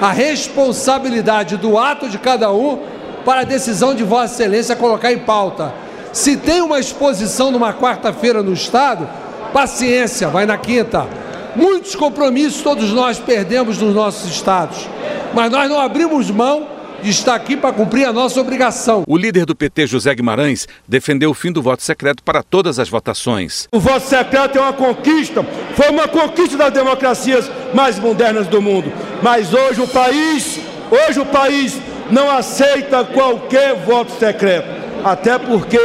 a 0.00 0.10
responsabilidade 0.10 1.56
do 1.58 1.78
ato 1.78 2.08
de 2.08 2.18
cada 2.18 2.50
um 2.50 2.80
para 3.24 3.42
a 3.42 3.44
decisão 3.44 3.94
de 3.94 4.02
Vossa 4.02 4.34
Excelência 4.34 4.74
colocar 4.74 5.12
em 5.12 5.18
pauta. 5.18 5.86
Se 6.12 6.36
tem 6.36 6.60
uma 6.60 6.78
exposição 6.78 7.50
numa 7.50 7.72
quarta-feira 7.72 8.42
no 8.42 8.52
Estado, 8.52 9.08
paciência, 9.52 10.28
vai 10.28 10.46
na 10.46 10.56
quinta. 10.56 11.06
Muitos 11.54 11.94
compromissos 11.94 12.62
todos 12.62 12.92
nós 12.92 13.18
perdemos 13.18 13.78
nos 13.78 13.94
nossos 13.94 14.30
estados, 14.30 14.88
mas 15.34 15.50
nós 15.50 15.68
não 15.68 15.80
abrimos 15.80 16.30
mão 16.30 16.66
de 17.02 17.10
estar 17.10 17.34
aqui 17.34 17.56
para 17.56 17.72
cumprir 17.72 18.06
a 18.06 18.12
nossa 18.12 18.40
obrigação. 18.40 19.04
O 19.06 19.16
líder 19.16 19.44
do 19.44 19.54
PT, 19.54 19.86
José 19.86 20.14
Guimarães, 20.14 20.66
defendeu 20.86 21.30
o 21.30 21.34
fim 21.34 21.52
do 21.52 21.62
voto 21.62 21.82
secreto 21.82 22.22
para 22.22 22.42
todas 22.42 22.78
as 22.78 22.88
votações. 22.88 23.68
O 23.72 23.78
voto 23.78 24.06
secreto 24.06 24.58
é 24.58 24.60
uma 24.60 24.72
conquista, 24.72 25.44
foi 25.74 25.90
uma 25.90 26.08
conquista 26.08 26.56
das 26.56 26.72
democracias 26.72 27.50
mais 27.72 27.98
modernas 27.98 28.48
do 28.48 28.60
mundo. 28.60 28.92
Mas 29.22 29.52
hoje 29.54 29.80
o 29.80 29.88
país, 29.88 30.58
hoje 30.90 31.20
o 31.20 31.26
país 31.26 31.76
não 32.10 32.30
aceita 32.30 33.04
qualquer 33.04 33.76
voto 33.84 34.12
secreto 34.18 34.77
até 35.04 35.38
porque 35.38 35.78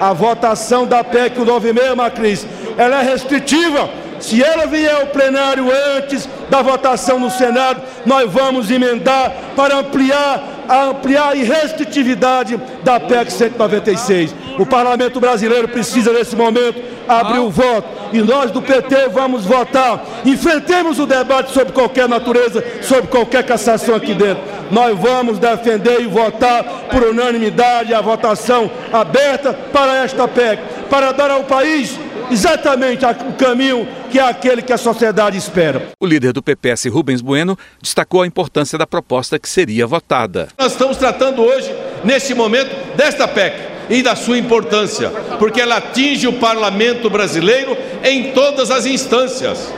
a 0.00 0.12
votação 0.12 0.86
da 0.86 1.02
PEC 1.02 1.38
96, 1.38 1.94
Macris, 1.94 2.46
ela 2.76 3.00
é 3.00 3.02
restritiva. 3.02 3.90
Se 4.20 4.42
ela 4.42 4.66
vier 4.66 4.94
ao 4.94 5.06
plenário 5.06 5.66
antes 5.96 6.28
da 6.50 6.60
votação 6.60 7.20
no 7.20 7.30
Senado, 7.30 7.82
nós 8.04 8.30
vamos 8.30 8.70
emendar 8.70 9.32
para 9.54 9.76
ampliar 9.76 10.58
a 10.68 10.84
ampliar 10.84 11.30
a 11.30 11.34
restritividade 11.34 12.60
da 12.84 13.00
PEC 13.00 13.32
196. 13.32 14.34
O 14.58 14.66
parlamento 14.66 15.18
brasileiro 15.18 15.66
precisa, 15.66 16.12
nesse 16.12 16.36
momento, 16.36 16.78
abrir 17.08 17.38
o 17.38 17.48
voto. 17.48 17.88
E 18.12 18.20
nós 18.20 18.50
do 18.50 18.60
PT 18.60 19.08
vamos 19.08 19.46
votar. 19.46 20.04
Enfrentemos 20.26 20.98
o 20.98 21.06
debate 21.06 21.52
sobre 21.52 21.72
qualquer 21.72 22.06
natureza, 22.06 22.62
sobre 22.82 23.06
qualquer 23.06 23.44
cassação 23.44 23.94
aqui 23.94 24.12
dentro 24.12 24.57
nós 24.70 24.98
vamos 24.98 25.38
defender 25.38 26.00
e 26.00 26.06
votar 26.06 26.64
por 26.90 27.02
unanimidade 27.04 27.94
a 27.94 28.00
votação 28.00 28.70
aberta 28.92 29.52
para 29.52 30.04
esta 30.04 30.26
PEC, 30.26 30.62
para 30.88 31.12
dar 31.12 31.30
ao 31.30 31.44
país 31.44 31.98
exatamente 32.30 33.04
o 33.04 33.32
caminho 33.34 33.86
que 34.10 34.18
é 34.18 34.22
aquele 34.22 34.62
que 34.62 34.72
a 34.72 34.78
sociedade 34.78 35.36
espera. 35.36 35.88
O 36.00 36.06
líder 36.06 36.32
do 36.32 36.42
PPS, 36.42 36.86
Rubens 36.86 37.20
Bueno, 37.20 37.58
destacou 37.80 38.22
a 38.22 38.26
importância 38.26 38.78
da 38.78 38.86
proposta 38.86 39.38
que 39.38 39.48
seria 39.48 39.86
votada. 39.86 40.48
Nós 40.58 40.72
estamos 40.72 40.96
tratando 40.96 41.42
hoje, 41.42 41.70
neste 42.04 42.34
momento, 42.34 42.70
desta 42.96 43.28
PEC 43.28 43.78
e 43.90 44.02
da 44.02 44.14
sua 44.14 44.38
importância, 44.38 45.10
porque 45.38 45.60
ela 45.60 45.76
atinge 45.76 46.26
o 46.26 46.34
parlamento 46.34 47.08
brasileiro 47.08 47.76
em 48.02 48.32
todas 48.32 48.70
as 48.70 48.86
instâncias 48.86 49.72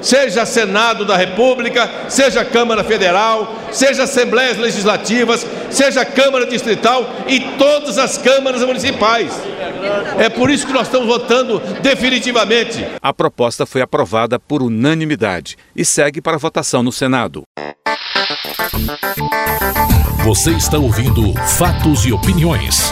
seja 0.00 0.46
Senado 0.46 1.04
da 1.04 1.16
República, 1.16 1.88
seja 2.08 2.44
Câmara 2.44 2.84
Federal, 2.84 3.54
seja 3.72 4.04
Assembleias 4.04 4.56
Legislativas, 4.58 5.46
seja 5.70 6.04
Câmara 6.04 6.46
Distrital 6.46 7.08
e 7.26 7.40
todas 7.58 7.98
as 7.98 8.18
câmaras 8.18 8.62
municipais. 8.62 9.32
É 10.18 10.28
por 10.28 10.50
isso 10.50 10.66
que 10.66 10.72
nós 10.72 10.86
estamos 10.86 11.06
votando 11.06 11.60
definitivamente. 11.82 12.86
A 13.00 13.12
proposta 13.12 13.66
foi 13.66 13.82
aprovada 13.82 14.38
por 14.38 14.62
unanimidade 14.62 15.56
e 15.74 15.84
segue 15.84 16.20
para 16.20 16.38
votação 16.38 16.82
no 16.82 16.92
Senado. 16.92 17.42
Você 20.24 20.50
está 20.52 20.78
ouvindo 20.78 21.32
Fatos 21.56 22.04
e 22.04 22.12
Opiniões. 22.12 22.90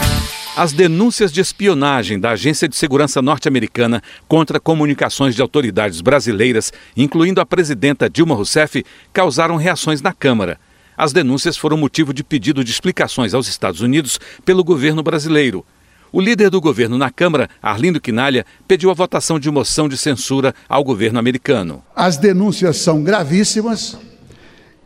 As 0.57 0.71
denúncias 0.71 1.33
de 1.33 1.41
espionagem 1.41 2.17
da 2.17 2.31
Agência 2.31 2.65
de 2.65 2.77
Segurança 2.77 3.21
Norte-Americana 3.21 4.01
contra 4.25 4.57
comunicações 4.57 5.35
de 5.35 5.41
autoridades 5.41 5.99
brasileiras, 5.99 6.71
incluindo 6.95 7.41
a 7.41 7.45
presidenta 7.45 8.09
Dilma 8.09 8.35
Rousseff, 8.35 8.85
causaram 9.11 9.57
reações 9.57 10.01
na 10.01 10.13
Câmara. 10.13 10.57
As 10.95 11.11
denúncias 11.11 11.57
foram 11.57 11.75
motivo 11.75 12.13
de 12.13 12.23
pedido 12.23 12.63
de 12.63 12.71
explicações 12.71 13.33
aos 13.33 13.49
Estados 13.49 13.81
Unidos 13.81 14.17
pelo 14.45 14.63
governo 14.63 15.03
brasileiro. 15.03 15.65
O 16.09 16.21
líder 16.21 16.49
do 16.49 16.61
governo 16.61 16.97
na 16.97 17.11
Câmara, 17.11 17.49
Arlindo 17.61 17.99
Quinalha, 17.99 18.45
pediu 18.65 18.89
a 18.89 18.93
votação 18.93 19.37
de 19.37 19.51
moção 19.51 19.89
de 19.89 19.97
censura 19.97 20.55
ao 20.69 20.85
governo 20.85 21.19
americano. 21.19 21.83
As 21.93 22.15
denúncias 22.15 22.77
são 22.77 23.03
gravíssimas 23.03 23.97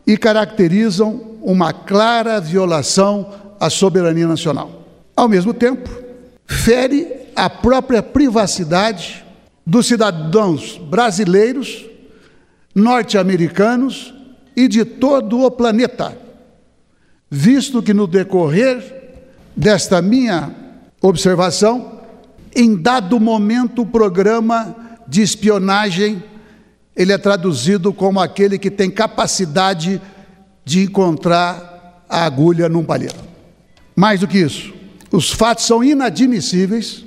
e 0.04 0.16
caracterizam 0.16 1.38
uma 1.40 1.72
clara 1.72 2.40
violação 2.40 3.32
à 3.60 3.70
soberania 3.70 4.26
nacional 4.26 4.79
ao 5.20 5.28
mesmo 5.28 5.52
tempo, 5.52 5.90
fere 6.46 7.06
a 7.36 7.50
própria 7.50 8.02
privacidade 8.02 9.22
dos 9.66 9.86
cidadãos 9.86 10.78
brasileiros, 10.78 11.84
norte-americanos 12.74 14.14
e 14.56 14.66
de 14.66 14.82
todo 14.82 15.42
o 15.42 15.50
planeta, 15.50 16.16
visto 17.30 17.82
que 17.82 17.92
no 17.92 18.06
decorrer 18.06 18.82
desta 19.54 20.00
minha 20.00 20.54
observação, 21.02 22.00
em 22.56 22.74
dado 22.74 23.20
momento 23.20 23.82
o 23.82 23.86
programa 23.86 24.74
de 25.06 25.20
espionagem 25.20 26.24
ele 26.96 27.12
é 27.12 27.18
traduzido 27.18 27.92
como 27.92 28.20
aquele 28.20 28.58
que 28.58 28.70
tem 28.70 28.90
capacidade 28.90 30.00
de 30.64 30.84
encontrar 30.84 32.06
a 32.08 32.24
agulha 32.24 32.70
num 32.70 32.84
palheiro. 32.84 33.20
Mais 33.94 34.20
do 34.20 34.26
que 34.26 34.38
isso, 34.38 34.79
os 35.12 35.30
fatos 35.30 35.66
são 35.66 35.82
inadmissíveis 35.82 37.04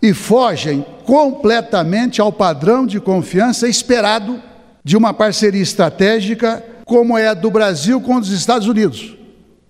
e 0.00 0.14
fogem 0.14 0.84
completamente 1.04 2.20
ao 2.20 2.32
padrão 2.32 2.86
de 2.86 3.00
confiança 3.00 3.68
esperado 3.68 4.40
de 4.84 4.96
uma 4.96 5.12
parceria 5.12 5.62
estratégica 5.62 6.64
como 6.84 7.18
é 7.18 7.28
a 7.28 7.34
do 7.34 7.50
Brasil 7.50 8.00
com 8.00 8.16
os 8.16 8.30
Estados 8.30 8.66
Unidos. 8.66 9.16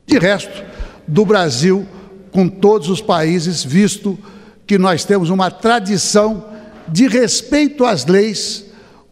De 0.07 0.19
resto, 0.19 0.65
do 1.07 1.25
Brasil 1.25 1.87
com 2.31 2.49
todos 2.49 2.89
os 2.89 3.01
países, 3.01 3.65
visto 3.65 4.19
que 4.67 4.79
nós 4.79 5.05
temos 5.05 5.31
uma 5.31 5.51
tradição 5.51 6.45
de 6.87 7.09
respeito 7.09 7.85
às 7.85 8.07
leis, 8.07 8.65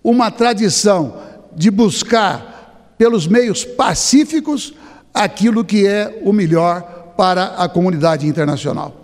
uma 0.03 0.31
tradição 0.31 1.21
de 1.57 1.71
buscar 1.71 2.95
pelos 2.97 3.27
meios 3.27 3.65
pacíficos 3.65 4.73
aquilo 5.13 5.65
que 5.65 5.87
é 5.87 6.21
o 6.25 6.33
melhor 6.33 6.98
para 7.19 7.57
a 7.57 7.69
comunidade 7.69 8.29
internacional. 8.29 8.95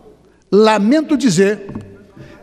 Lamento 0.53 1.17
dizer, 1.17 1.67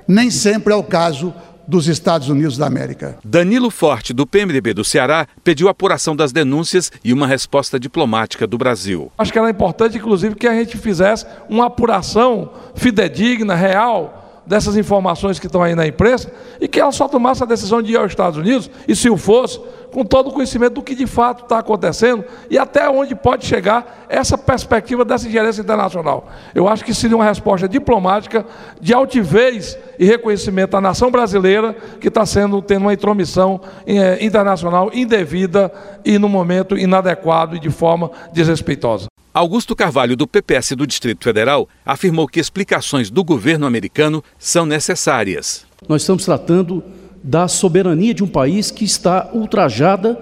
nem 0.06 0.30
sempre 0.30 0.74
é 0.74 0.76
o 0.76 0.84
caso 0.84 1.34
dos 1.66 1.88
Estados 1.88 2.28
Unidos 2.28 2.58
da 2.58 2.68
América. 2.68 3.18
Danilo 3.24 3.72
Forte, 3.72 4.12
do 4.12 4.28
PMDB 4.28 4.74
do 4.74 4.84
Ceará, 4.84 5.26
pediu 5.46 5.70
apuração 5.70 6.14
das 6.14 6.34
denúncias 6.34 6.92
e 7.06 7.14
uma 7.14 7.26
resposta 7.26 7.80
diplomática 7.80 8.46
do 8.46 8.58
Brasil. 8.58 9.10
Acho 9.18 9.32
que 9.32 9.40
era 9.40 9.50
importante, 9.50 9.98
inclusive, 9.98 10.36
que 10.36 10.46
a 10.46 10.54
gente 10.54 10.78
fizesse 10.78 11.26
uma 11.48 11.68
apuração 11.68 12.52
fidedigna, 12.76 13.56
real, 13.56 14.21
dessas 14.52 14.76
informações 14.76 15.40
que 15.40 15.46
estão 15.46 15.64
aí 15.64 15.74
na 15.74 15.88
imprensa 15.88 16.30
e 16.60 16.68
que 16.68 16.78
ela 16.78 16.92
só 16.92 17.08
tomasse 17.08 17.42
a 17.42 17.46
decisão 17.46 17.82
de 17.82 17.94
ir 17.94 17.96
aos 17.96 18.12
Estados 18.12 18.38
Unidos, 18.38 18.70
e 18.86 18.94
se 18.94 19.10
o 19.10 19.16
fosse, 19.16 19.62
com 19.94 20.04
todo 20.04 20.30
o 20.30 20.34
conhecimento 20.34 20.74
do 20.74 20.82
que 20.82 20.94
de 20.94 21.08
fato 21.08 21.44
está 21.44 21.60
acontecendo 21.60 22.26
e 22.50 22.58
até 22.58 22.90
onde 22.90 23.16
pode 23.16 23.46
chegar 23.46 24.06
essa 24.10 24.38
perspectiva 24.38 25.06
dessa 25.06 25.26
ingerência 25.26 25.62
internacional. 25.62 26.28
Eu 26.54 26.68
acho 26.68 26.84
que 26.84 26.94
seria 26.94 27.16
uma 27.16 27.24
resposta 27.24 27.66
diplomática 27.68 28.46
de 28.82 28.94
altivez 28.94 29.78
e 29.98 30.06
reconhecimento 30.06 30.76
à 30.76 30.82
nação 30.82 31.10
brasileira 31.10 31.74
que 32.02 32.10
está 32.10 32.26
sendo 32.26 32.62
tendo 32.62 32.82
uma 32.82 32.94
intromissão 32.94 33.62
eh, 33.88 34.18
internacional 34.20 34.92
indevida 34.94 35.72
e 36.04 36.20
no 36.20 36.28
momento 36.28 36.78
inadequado 36.78 37.56
e 37.56 37.60
de 37.60 37.70
forma 37.70 38.12
desrespeitosa. 38.34 39.11
Augusto 39.34 39.78
Carvalho, 39.78 40.18
do 40.18 40.28
PPS 40.28 40.74
do 40.76 40.86
Distrito 40.86 41.24
Federal, 41.24 41.70
afirmou 41.86 42.28
que 42.28 42.38
explicações 42.38 43.10
do 43.10 43.24
governo 43.24 43.66
americano 43.66 44.22
são 44.38 44.66
necessárias. 44.66 45.66
Nós 45.88 46.02
estamos 46.02 46.26
tratando 46.26 46.84
da 47.24 47.48
soberania 47.48 48.14
de 48.14 48.26
um 48.26 48.28
país 48.28 48.72
que 48.72 48.84
está 48.84 49.30
ultrajada 49.34 50.20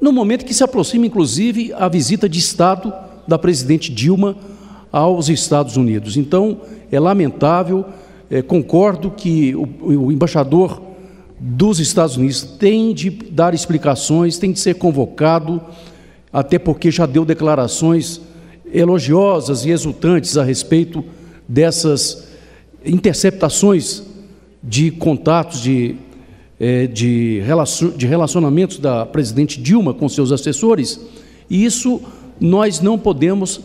no 0.00 0.12
momento 0.12 0.44
que 0.44 0.54
se 0.54 0.62
aproxima, 0.62 1.04
inclusive, 1.04 1.72
a 1.72 1.88
visita 1.88 2.28
de 2.28 2.38
Estado 2.38 2.94
da 3.26 3.36
presidente 3.36 3.92
Dilma 3.92 4.36
aos 4.92 5.28
Estados 5.28 5.76
Unidos. 5.76 6.16
Então, 6.16 6.60
é 6.92 7.00
lamentável, 7.00 7.84
é, 8.30 8.42
concordo 8.42 9.10
que 9.10 9.56
o, 9.56 10.06
o 10.06 10.12
embaixador 10.12 10.80
dos 11.40 11.80
Estados 11.80 12.16
Unidos 12.16 12.42
tem 12.42 12.94
de 12.94 13.10
dar 13.10 13.54
explicações, 13.54 14.38
tem 14.38 14.52
de 14.52 14.60
ser 14.60 14.76
convocado, 14.76 15.60
até 16.32 16.60
porque 16.60 16.92
já 16.92 17.06
deu 17.06 17.24
declarações 17.24 18.20
elogiosas 18.72 19.64
e 19.64 19.70
exultantes 19.70 20.36
a 20.36 20.44
respeito 20.44 21.04
dessas 21.48 22.28
interceptações 22.84 24.02
de 24.62 24.90
contatos, 24.90 25.60
de, 25.60 25.96
é, 26.58 26.86
de, 26.86 27.42
de 27.96 28.06
relacionamentos 28.06 28.78
da 28.78 29.04
presidente 29.04 29.60
Dilma 29.60 29.92
com 29.92 30.08
seus 30.08 30.32
assessores, 30.32 31.00
e 31.50 31.64
isso 31.64 32.00
nós 32.40 32.80
não 32.80 32.98
podemos 32.98 33.60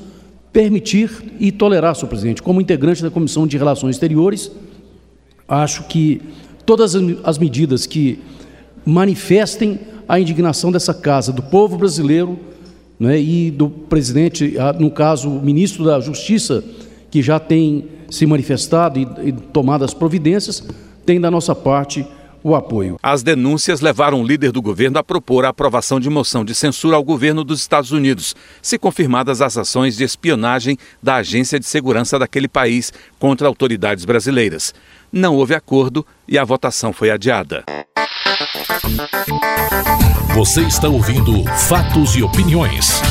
permitir 0.51 1.11
e 1.39 1.51
tolerar, 1.51 1.95
senhor 1.95 2.09
presidente. 2.09 2.41
Como 2.41 2.59
integrante 2.59 3.01
da 3.01 3.11
Comissão 3.11 3.45
de 3.45 3.57
Relações 3.57 3.95
Exteriores, 3.95 4.51
acho 5.47 5.83
que 5.83 6.21
todas 6.65 6.95
as 7.23 7.37
medidas 7.37 7.85
que 7.85 8.19
manifestem 8.85 9.79
a 10.07 10.19
indignação 10.19 10.71
dessa 10.71 10.93
casa, 10.93 11.31
do 11.31 11.43
povo 11.43 11.77
brasileiro, 11.77 12.39
né, 12.99 13.19
e 13.19 13.51
do 13.51 13.69
presidente, 13.69 14.55
no 14.79 14.89
caso, 14.89 15.29
o 15.29 15.41
ministro 15.41 15.83
da 15.83 15.99
Justiça, 15.99 16.63
que 17.11 17.21
já 17.21 17.39
tem 17.39 17.85
se 18.09 18.25
manifestado 18.25 18.99
e, 18.99 19.29
e 19.29 19.31
tomado 19.31 19.83
as 19.83 19.93
providências, 19.93 20.63
tem 21.05 21.19
da 21.19 21.29
nossa 21.29 21.53
parte 21.53 22.05
o 22.43 22.55
apoio. 22.55 22.97
As 23.01 23.23
denúncias 23.23 23.81
levaram 23.81 24.21
o 24.21 24.25
líder 24.25 24.51
do 24.51 24.61
governo 24.61 24.97
a 24.97 25.03
propor 25.03 25.45
a 25.45 25.49
aprovação 25.49 25.99
de 25.99 26.09
moção 26.09 26.45
de 26.45 26.55
censura 26.55 26.95
ao 26.95 27.03
governo 27.03 27.43
dos 27.43 27.59
Estados 27.59 27.91
Unidos, 27.91 28.35
se 28.61 28.77
confirmadas 28.77 29.41
as 29.41 29.57
ações 29.57 29.95
de 29.95 30.03
espionagem 30.03 30.77
da 31.01 31.15
Agência 31.15 31.59
de 31.59 31.65
Segurança 31.65 32.17
daquele 32.17 32.47
país 32.47 32.91
contra 33.19 33.47
autoridades 33.47 34.05
brasileiras. 34.05 34.73
Não 35.11 35.35
houve 35.35 35.55
acordo 35.55 36.05
e 36.27 36.37
a 36.37 36.43
votação 36.43 36.91
foi 36.93 37.09
adiada. 37.09 37.63
Você 40.33 40.61
está 40.61 40.87
ouvindo 40.87 41.43
Fatos 41.67 42.15
e 42.15 42.21
Opiniões. 42.21 43.01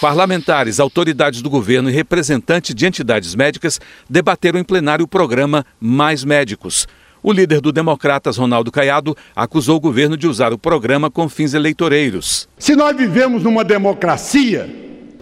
Parlamentares, 0.00 0.80
autoridades 0.80 1.42
do 1.42 1.50
governo 1.50 1.90
e 1.90 1.92
representantes 1.92 2.74
de 2.74 2.86
entidades 2.86 3.34
médicas 3.34 3.78
debateram 4.08 4.58
em 4.58 4.64
plenário 4.64 5.04
o 5.04 5.08
programa 5.08 5.64
Mais 5.78 6.24
Médicos. 6.24 6.88
O 7.22 7.32
líder 7.32 7.60
do 7.60 7.70
Democratas, 7.70 8.38
Ronaldo 8.38 8.72
Caiado, 8.72 9.14
acusou 9.36 9.76
o 9.76 9.80
governo 9.80 10.16
de 10.16 10.26
usar 10.26 10.54
o 10.54 10.58
programa 10.58 11.10
com 11.10 11.28
fins 11.28 11.52
eleitoreiros. 11.52 12.48
Se 12.58 12.74
nós 12.74 12.96
vivemos 12.96 13.42
numa 13.42 13.62
democracia, 13.62 14.68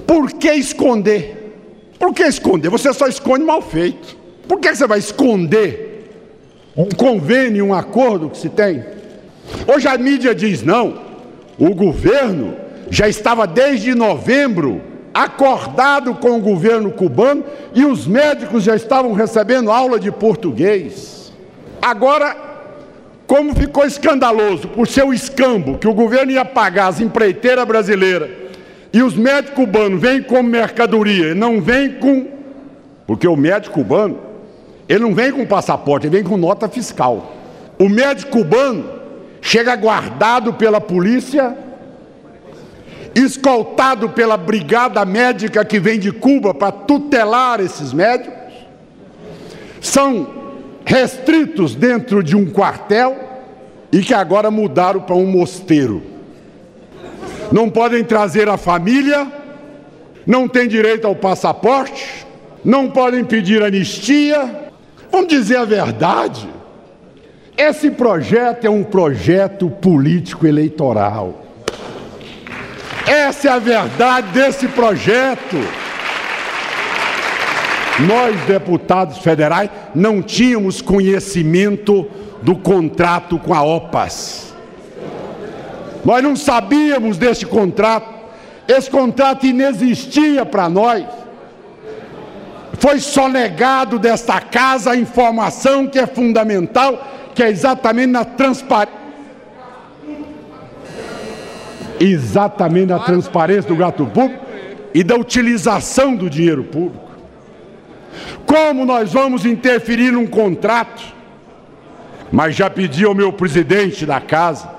por 0.07 0.31
que 0.31 0.53
esconder? 0.53 1.97
Por 1.99 2.15
que 2.15 2.23
esconder? 2.23 2.71
Você 2.71 2.93
só 2.95 3.09
esconde 3.09 3.45
mal 3.45 3.61
feito. 3.61 4.17
Por 4.47 4.61
que 4.61 4.73
você 4.73 4.87
vai 4.87 5.01
esconder 5.01 6.09
um 6.77 6.89
convênio, 6.89 7.67
um 7.67 7.75
acordo 7.75 8.31
que 8.31 8.39
se 8.39 8.49
tem? 8.49 8.85
Hoje 9.67 9.89
a 9.89 9.99
mídia 9.99 10.33
diz 10.33 10.63
não. 10.63 11.03
O 11.59 11.75
governo 11.75 12.55
já 12.91 13.09
estava 13.09 13.45
desde 13.45 13.93
novembro 13.93 14.81
acordado 15.13 16.15
com 16.15 16.39
o 16.39 16.41
governo 16.41 16.93
cubano 16.93 17.45
e 17.75 17.85
os 17.85 18.07
médicos 18.07 18.63
já 18.63 18.77
estavam 18.77 19.13
recebendo 19.15 19.73
aula 19.73 19.99
de 19.99 20.13
português. 20.13 21.18
Agora, 21.81 22.37
como 23.27 23.55
ficou 23.55 23.85
escandaloso 23.85 24.69
por 24.69 24.87
seu 24.89 25.13
escambo 25.13 25.79
que 25.79 25.87
o 25.87 25.95
governo 25.95 26.33
ia 26.33 26.45
pagar 26.45 26.89
as 26.89 27.01
empreiteiras 27.01 27.65
brasileiras 27.67 28.31
e 28.93 29.03
os 29.03 29.15
médicos 29.15 29.55
cubanos 29.55 30.01
vêm 30.01 30.23
com 30.23 30.43
mercadoria, 30.43 31.35
não 31.35 31.61
vêm 31.61 31.93
com. 31.95 32.27
Porque 33.07 33.27
o 33.27 33.37
médico 33.37 33.75
cubano, 33.75 34.19
ele 34.89 35.01
não 35.01 35.15
vem 35.15 35.31
com 35.31 35.47
passaporte, 35.47 36.07
ele 36.07 36.17
vem 36.17 36.25
com 36.25 36.37
nota 36.37 36.69
fiscal. 36.69 37.35
O 37.79 37.89
médico 37.89 38.31
cubano 38.31 38.99
chega 39.41 39.77
guardado 39.77 40.55
pela 40.55 40.81
polícia 40.81 41.57
escoltado 43.15 44.11
pela 44.11 44.37
brigada 44.37 45.05
médica 45.05 45.65
que 45.65 45.79
vem 45.81 45.99
de 45.99 46.13
Cuba 46.13 46.55
para 46.55 46.73
tutelar 46.73 47.61
esses 47.61 47.93
médicos, 47.93 48.35
são 49.81 50.38
restritos 50.89 51.75
dentro 51.75 52.23
de 52.23 52.35
um 52.35 52.47
quartel 52.47 53.15
e 53.93 54.01
que 54.01 54.15
agora 54.15 54.51
mudaram 54.51 55.03
para 55.03 55.15
um 55.15 55.27
mosteiro. 55.27 56.03
Não 57.53 57.69
podem 57.69 58.03
trazer 58.03 58.49
a 58.49 58.57
família, 58.57 59.31
não 60.27 60.49
têm 60.49 60.67
direito 60.67 61.07
ao 61.07 61.15
passaporte, 61.15 62.27
não 62.65 62.91
podem 62.91 63.23
pedir 63.23 63.63
anistia. 63.63 64.71
Vamos 65.13 65.29
dizer 65.29 65.59
a 65.59 65.67
verdade. 65.67 66.49
Esse 67.55 67.91
projeto 67.91 68.65
é 68.65 68.71
um 68.71 68.83
projeto 68.83 69.69
político 69.69 70.47
eleitoral. 70.47 71.45
Essa 73.07 73.49
é 73.49 73.51
a 73.51 73.59
verdade 73.59 74.29
desse 74.33 74.69
projeto. 74.69 75.57
Nós, 78.07 78.41
deputados 78.47 79.19
federais, 79.19 79.71
não 79.95 80.23
tínhamos 80.23 80.81
conhecimento 80.81 82.07
do 82.43 82.55
contrato 82.55 83.39
com 83.39 83.53
a 83.53 83.63
OPAS. 83.63 84.55
Nós 86.05 86.23
não 86.23 86.37
sabíamos 86.37 87.19
desse 87.19 87.45
contrato. 87.45 88.19
Esse 88.69 88.91
contrato 88.91 89.47
inexistia 89.47 90.47
para 90.47 90.69
nós. 90.69 91.05
Foi 92.79 93.01
sonegado 93.01 93.99
desta 93.99 94.41
casa 94.41 94.93
a 94.93 94.97
informação 94.97 95.87
que 95.89 95.99
é 95.99 96.07
fundamental, 96.07 97.03
que 97.35 97.43
é 97.43 97.51
exatamente 97.51 98.13
na 98.13 98.25
transparência 98.25 98.99
exatamente 102.01 102.87
na 102.87 103.01
transparência 103.01 103.69
do 103.69 103.77
gato 103.77 104.07
público 104.07 104.45
e 104.95 105.03
da 105.03 105.17
utilização 105.17 106.15
do 106.15 106.31
dinheiro 106.31 106.65
público. 106.65 107.08
Como 108.47 108.85
nós 108.85 109.13
vamos 109.13 109.45
interferir 109.45 110.13
num 110.13 110.27
contrato? 110.27 111.03
Mas 112.31 112.55
já 112.55 112.69
pedi 112.69 113.05
ao 113.05 113.15
meu 113.15 113.33
presidente 113.33 114.05
da 114.05 114.21
casa 114.21 114.71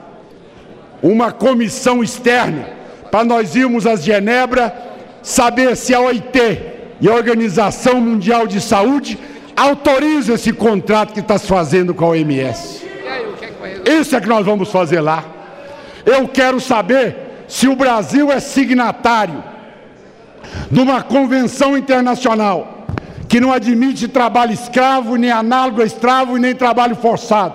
uma 1.01 1.31
comissão 1.31 2.03
externa 2.03 2.67
para 3.10 3.24
nós 3.24 3.55
irmos 3.55 3.88
a 3.88 3.96
Genebra 3.96 4.74
saber 5.22 5.75
se 5.75 5.93
a 5.93 6.00
OIT 6.00 6.62
e 7.01 7.10
a 7.10 7.13
Organização 7.13 8.00
Mundial 8.00 8.46
de 8.46 8.62
Saúde 8.62 9.17
autorizam 9.55 10.36
esse 10.36 10.53
contrato 10.53 11.13
que 11.13 11.19
está 11.19 11.38
se 11.38 11.48
fazendo 11.48 11.93
com 11.93 12.05
a 12.05 12.10
OMS. 12.10 12.88
Isso 13.86 14.15
é 14.15 14.22
que 14.22 14.27
nós 14.27 14.46
vamos 14.46 14.72
fazer 14.72 15.01
lá. 15.01 15.25
Eu 16.05 16.27
quero 16.27 16.60
saber 16.60 17.43
se 17.48 17.67
o 17.67 17.75
Brasil 17.75 18.31
é 18.31 18.39
signatário 18.39 19.43
de 20.69 20.79
uma 20.79 21.01
convenção 21.01 21.77
internacional 21.77 22.78
que 23.29 23.39
não 23.39 23.53
admite 23.53 24.07
trabalho 24.07 24.51
escravo, 24.51 25.15
nem 25.15 25.31
análogo 25.31 25.81
a 25.81 25.86
escravo 25.86 26.36
e 26.36 26.39
nem 26.41 26.53
trabalho 26.53 26.95
forçado. 26.95 27.53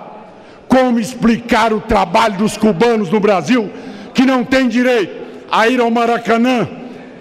Como 0.69 0.99
explicar 0.99 1.73
o 1.73 1.81
trabalho 1.81 2.39
dos 2.39 2.57
cubanos 2.57 3.11
no 3.11 3.21
Brasil 3.21 3.71
que 4.15 4.25
não 4.25 4.45
tem 4.45 4.69
direito 4.69 5.25
a 5.51 5.69
ir 5.69 5.81
ao 5.81 5.91
Maracanã, 5.91 6.69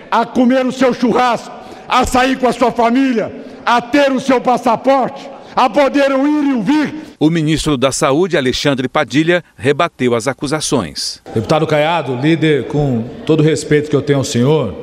a 0.09 0.25
comer 0.25 0.65
o 0.65 0.71
seu 0.71 0.93
churrasco, 0.93 1.51
a 1.89 2.05
sair 2.05 2.37
com 2.37 2.47
a 2.47 2.53
sua 2.53 2.71
família, 2.71 3.43
a 3.65 3.81
ter 3.81 4.11
o 4.11 4.19
seu 4.19 4.39
passaporte, 4.39 5.29
a 5.55 5.69
poder 5.69 6.11
ir 6.11 6.57
e 6.57 6.61
vir 6.61 7.03
o 7.23 7.29
ministro 7.29 7.77
da 7.77 7.89
Saúde, 7.89 8.35
Alexandre 8.35 8.89
Padilha, 8.89 9.45
rebateu 9.55 10.13
as 10.13 10.27
acusações. 10.27 11.21
Deputado 11.33 11.65
Caiado, 11.65 12.17
líder, 12.17 12.67
com 12.67 13.05
todo 13.25 13.39
o 13.39 13.43
respeito 13.43 13.89
que 13.89 13.95
eu 13.95 14.01
tenho 14.01 14.19
ao 14.19 14.25
senhor, 14.25 14.75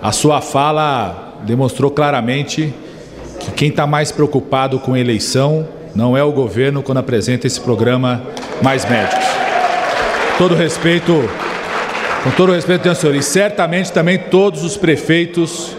a 0.00 0.10
sua 0.10 0.40
fala 0.40 1.42
demonstrou 1.44 1.90
claramente 1.90 2.72
quem 3.56 3.68
está 3.68 3.86
mais 3.86 4.10
preocupado 4.12 4.78
com 4.78 4.96
eleição 4.96 5.66
não 5.94 6.16
é 6.16 6.22
o 6.22 6.32
governo 6.32 6.82
quando 6.82 6.98
apresenta 6.98 7.46
esse 7.46 7.60
programa 7.60 8.22
Mais 8.62 8.88
Médicos. 8.88 9.24
Todo 10.36 10.54
respeito, 10.54 11.12
com 12.22 12.30
todo 12.32 12.52
respeito 12.52 12.82
tenho 12.82 12.94
senhor, 12.94 13.14
e 13.16 13.22
certamente 13.22 13.90
também 13.90 14.18
todos 14.18 14.62
os 14.62 14.76
prefeitos 14.76 15.76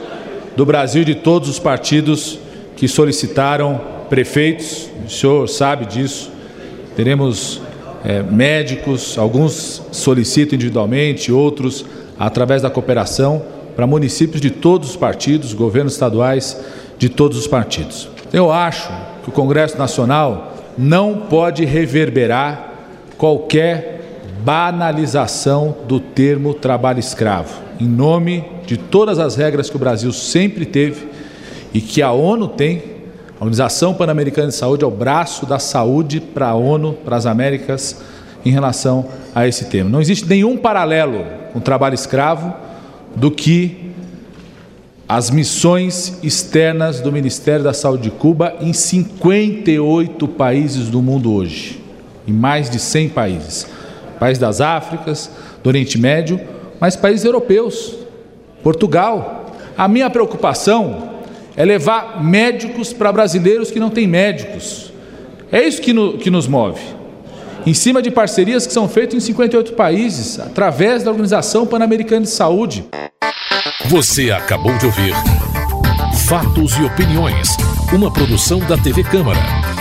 do 0.56 0.66
Brasil 0.66 1.06
de 1.06 1.16
todos 1.16 1.48
os 1.48 1.60
partidos 1.60 2.40
que 2.76 2.88
solicitaram 2.88 3.80
prefeitos, 4.10 4.90
o 5.06 5.10
senhor 5.10 5.48
sabe 5.48 5.86
disso. 5.86 6.32
Teremos 6.96 7.62
é, 8.04 8.22
médicos, 8.22 9.18
alguns 9.18 9.82
solicitam 9.92 10.56
individualmente, 10.56 11.32
outros 11.32 11.86
através 12.18 12.62
da 12.62 12.70
cooperação, 12.70 13.42
para 13.76 13.88
municípios 13.88 14.42
de 14.42 14.50
todos 14.50 14.90
os 14.90 14.96
partidos, 14.98 15.54
governos 15.54 15.94
estaduais 15.94 16.58
de 17.00 17.10
todos 17.10 17.38
os 17.38 17.48
partidos. 17.48 18.08
Eu 18.32 18.52
acho 18.52 18.92
que 19.24 19.30
o 19.30 19.32
Congresso 19.32 19.78
Nacional 19.78 20.54
não 20.78 21.22
pode 21.30 21.66
reverberar 21.66 22.74
qualquer 23.18 24.22
banalização 24.44 25.76
do 25.88 26.00
termo 26.00 26.54
trabalho 26.54 27.00
escravo, 27.00 27.60
em 27.80 27.88
nome 27.88 28.46
de 28.68 28.78
todas 28.78 29.18
as 29.18 29.36
regras 29.36 29.70
que 29.70 29.76
o 29.76 29.80
Brasil 29.80 30.14
sempre 30.14 30.66
teve 30.66 31.10
e 31.74 31.82
que 31.82 32.02
a 32.02 32.12
ONU 32.12 32.48
tem 32.48 33.00
a 33.40 33.46
Organização 33.46 33.94
Pan-Americana 33.94 34.50
de 34.50 34.56
Saúde 34.56 34.84
é 34.84 34.88
o 34.88 34.92
braço 34.92 35.46
da 35.46 35.60
saúde 35.60 36.20
para 36.20 36.50
a 36.50 36.56
ONU, 36.56 36.94
para 37.06 37.16
as 37.16 37.26
Américas, 37.26 38.02
em 38.44 38.52
relação 38.52 39.06
a 39.34 39.48
esse 39.48 39.66
tema. 39.66 39.90
Não 39.90 40.02
existe 40.02 40.28
nenhum 40.28 40.58
paralelo 40.58 41.26
com 41.54 41.60
o 41.60 41.62
trabalho 41.62 41.96
escravo 41.96 42.54
do 43.16 43.32
que 43.32 43.92
as 45.10 45.32
missões 45.32 46.20
externas 46.22 47.02
do 47.02 47.12
Ministério 47.12 47.64
da 47.64 47.74
Saúde 47.74 48.04
de 48.04 48.12
Cuba 48.12 48.56
em 48.62 48.72
58 48.72 50.28
países 50.28 50.88
do 50.88 51.02
mundo 51.02 51.34
hoje, 51.34 51.82
em 52.28 52.32
mais 52.32 52.70
de 52.70 52.78
100 52.78 53.10
países. 53.10 53.68
Países 54.20 54.38
das 54.38 54.62
Áfricas, 54.62 55.32
do 55.64 55.68
Oriente 55.68 55.98
Médio, 55.98 56.40
mas 56.80 56.96
países 56.96 57.26
europeus, 57.26 57.96
Portugal. 58.62 59.56
A 59.76 59.88
minha 59.88 60.12
preocupação 60.12 61.10
é 61.58 61.66
levar 61.66 62.24
médicos 62.24 62.94
para 62.94 63.12
brasileiros 63.12 63.72
que 63.72 63.80
não 63.80 63.90
têm 63.90 64.06
médicos. 64.06 64.94
É 65.52 65.68
isso 65.68 65.82
que, 65.82 65.92
no, 65.92 66.20
que 66.20 66.30
nos 66.30 66.48
move. 66.48 66.82
Em 67.66 67.74
cima 67.74 68.00
de 68.00 68.12
parcerias 68.12 68.68
que 68.68 68.74
são 68.74 68.88
feitas 68.88 69.16
em 69.16 69.20
58 69.20 69.74
países, 69.74 70.40
através 70.40 71.02
da 71.02 71.10
Organização 71.10 71.66
Pan-Americana 71.66 72.22
de 72.22 72.30
Saúde. 72.30 72.86
Você 73.88 74.30
acabou 74.30 74.78
de 74.78 74.86
ouvir 74.86 75.14
Fatos 76.28 76.78
e 76.78 76.84
Opiniões, 76.84 77.56
uma 77.94 78.12
produção 78.12 78.60
da 78.60 78.78
TV 78.78 79.04
Câmara. 79.04 79.40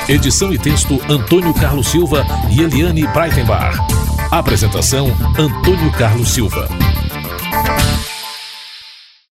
Edição 0.09 0.53
e 0.53 0.59
texto 0.59 1.01
Antônio 1.11 1.53
Carlos 1.53 1.89
Silva 1.89 2.25
e 2.49 2.63
Eliane 2.63 3.07
Breitenbach. 3.09 3.77
Apresentação 4.31 5.09
Antônio 5.37 5.91
Carlos 5.93 6.33
Silva. 6.33 6.69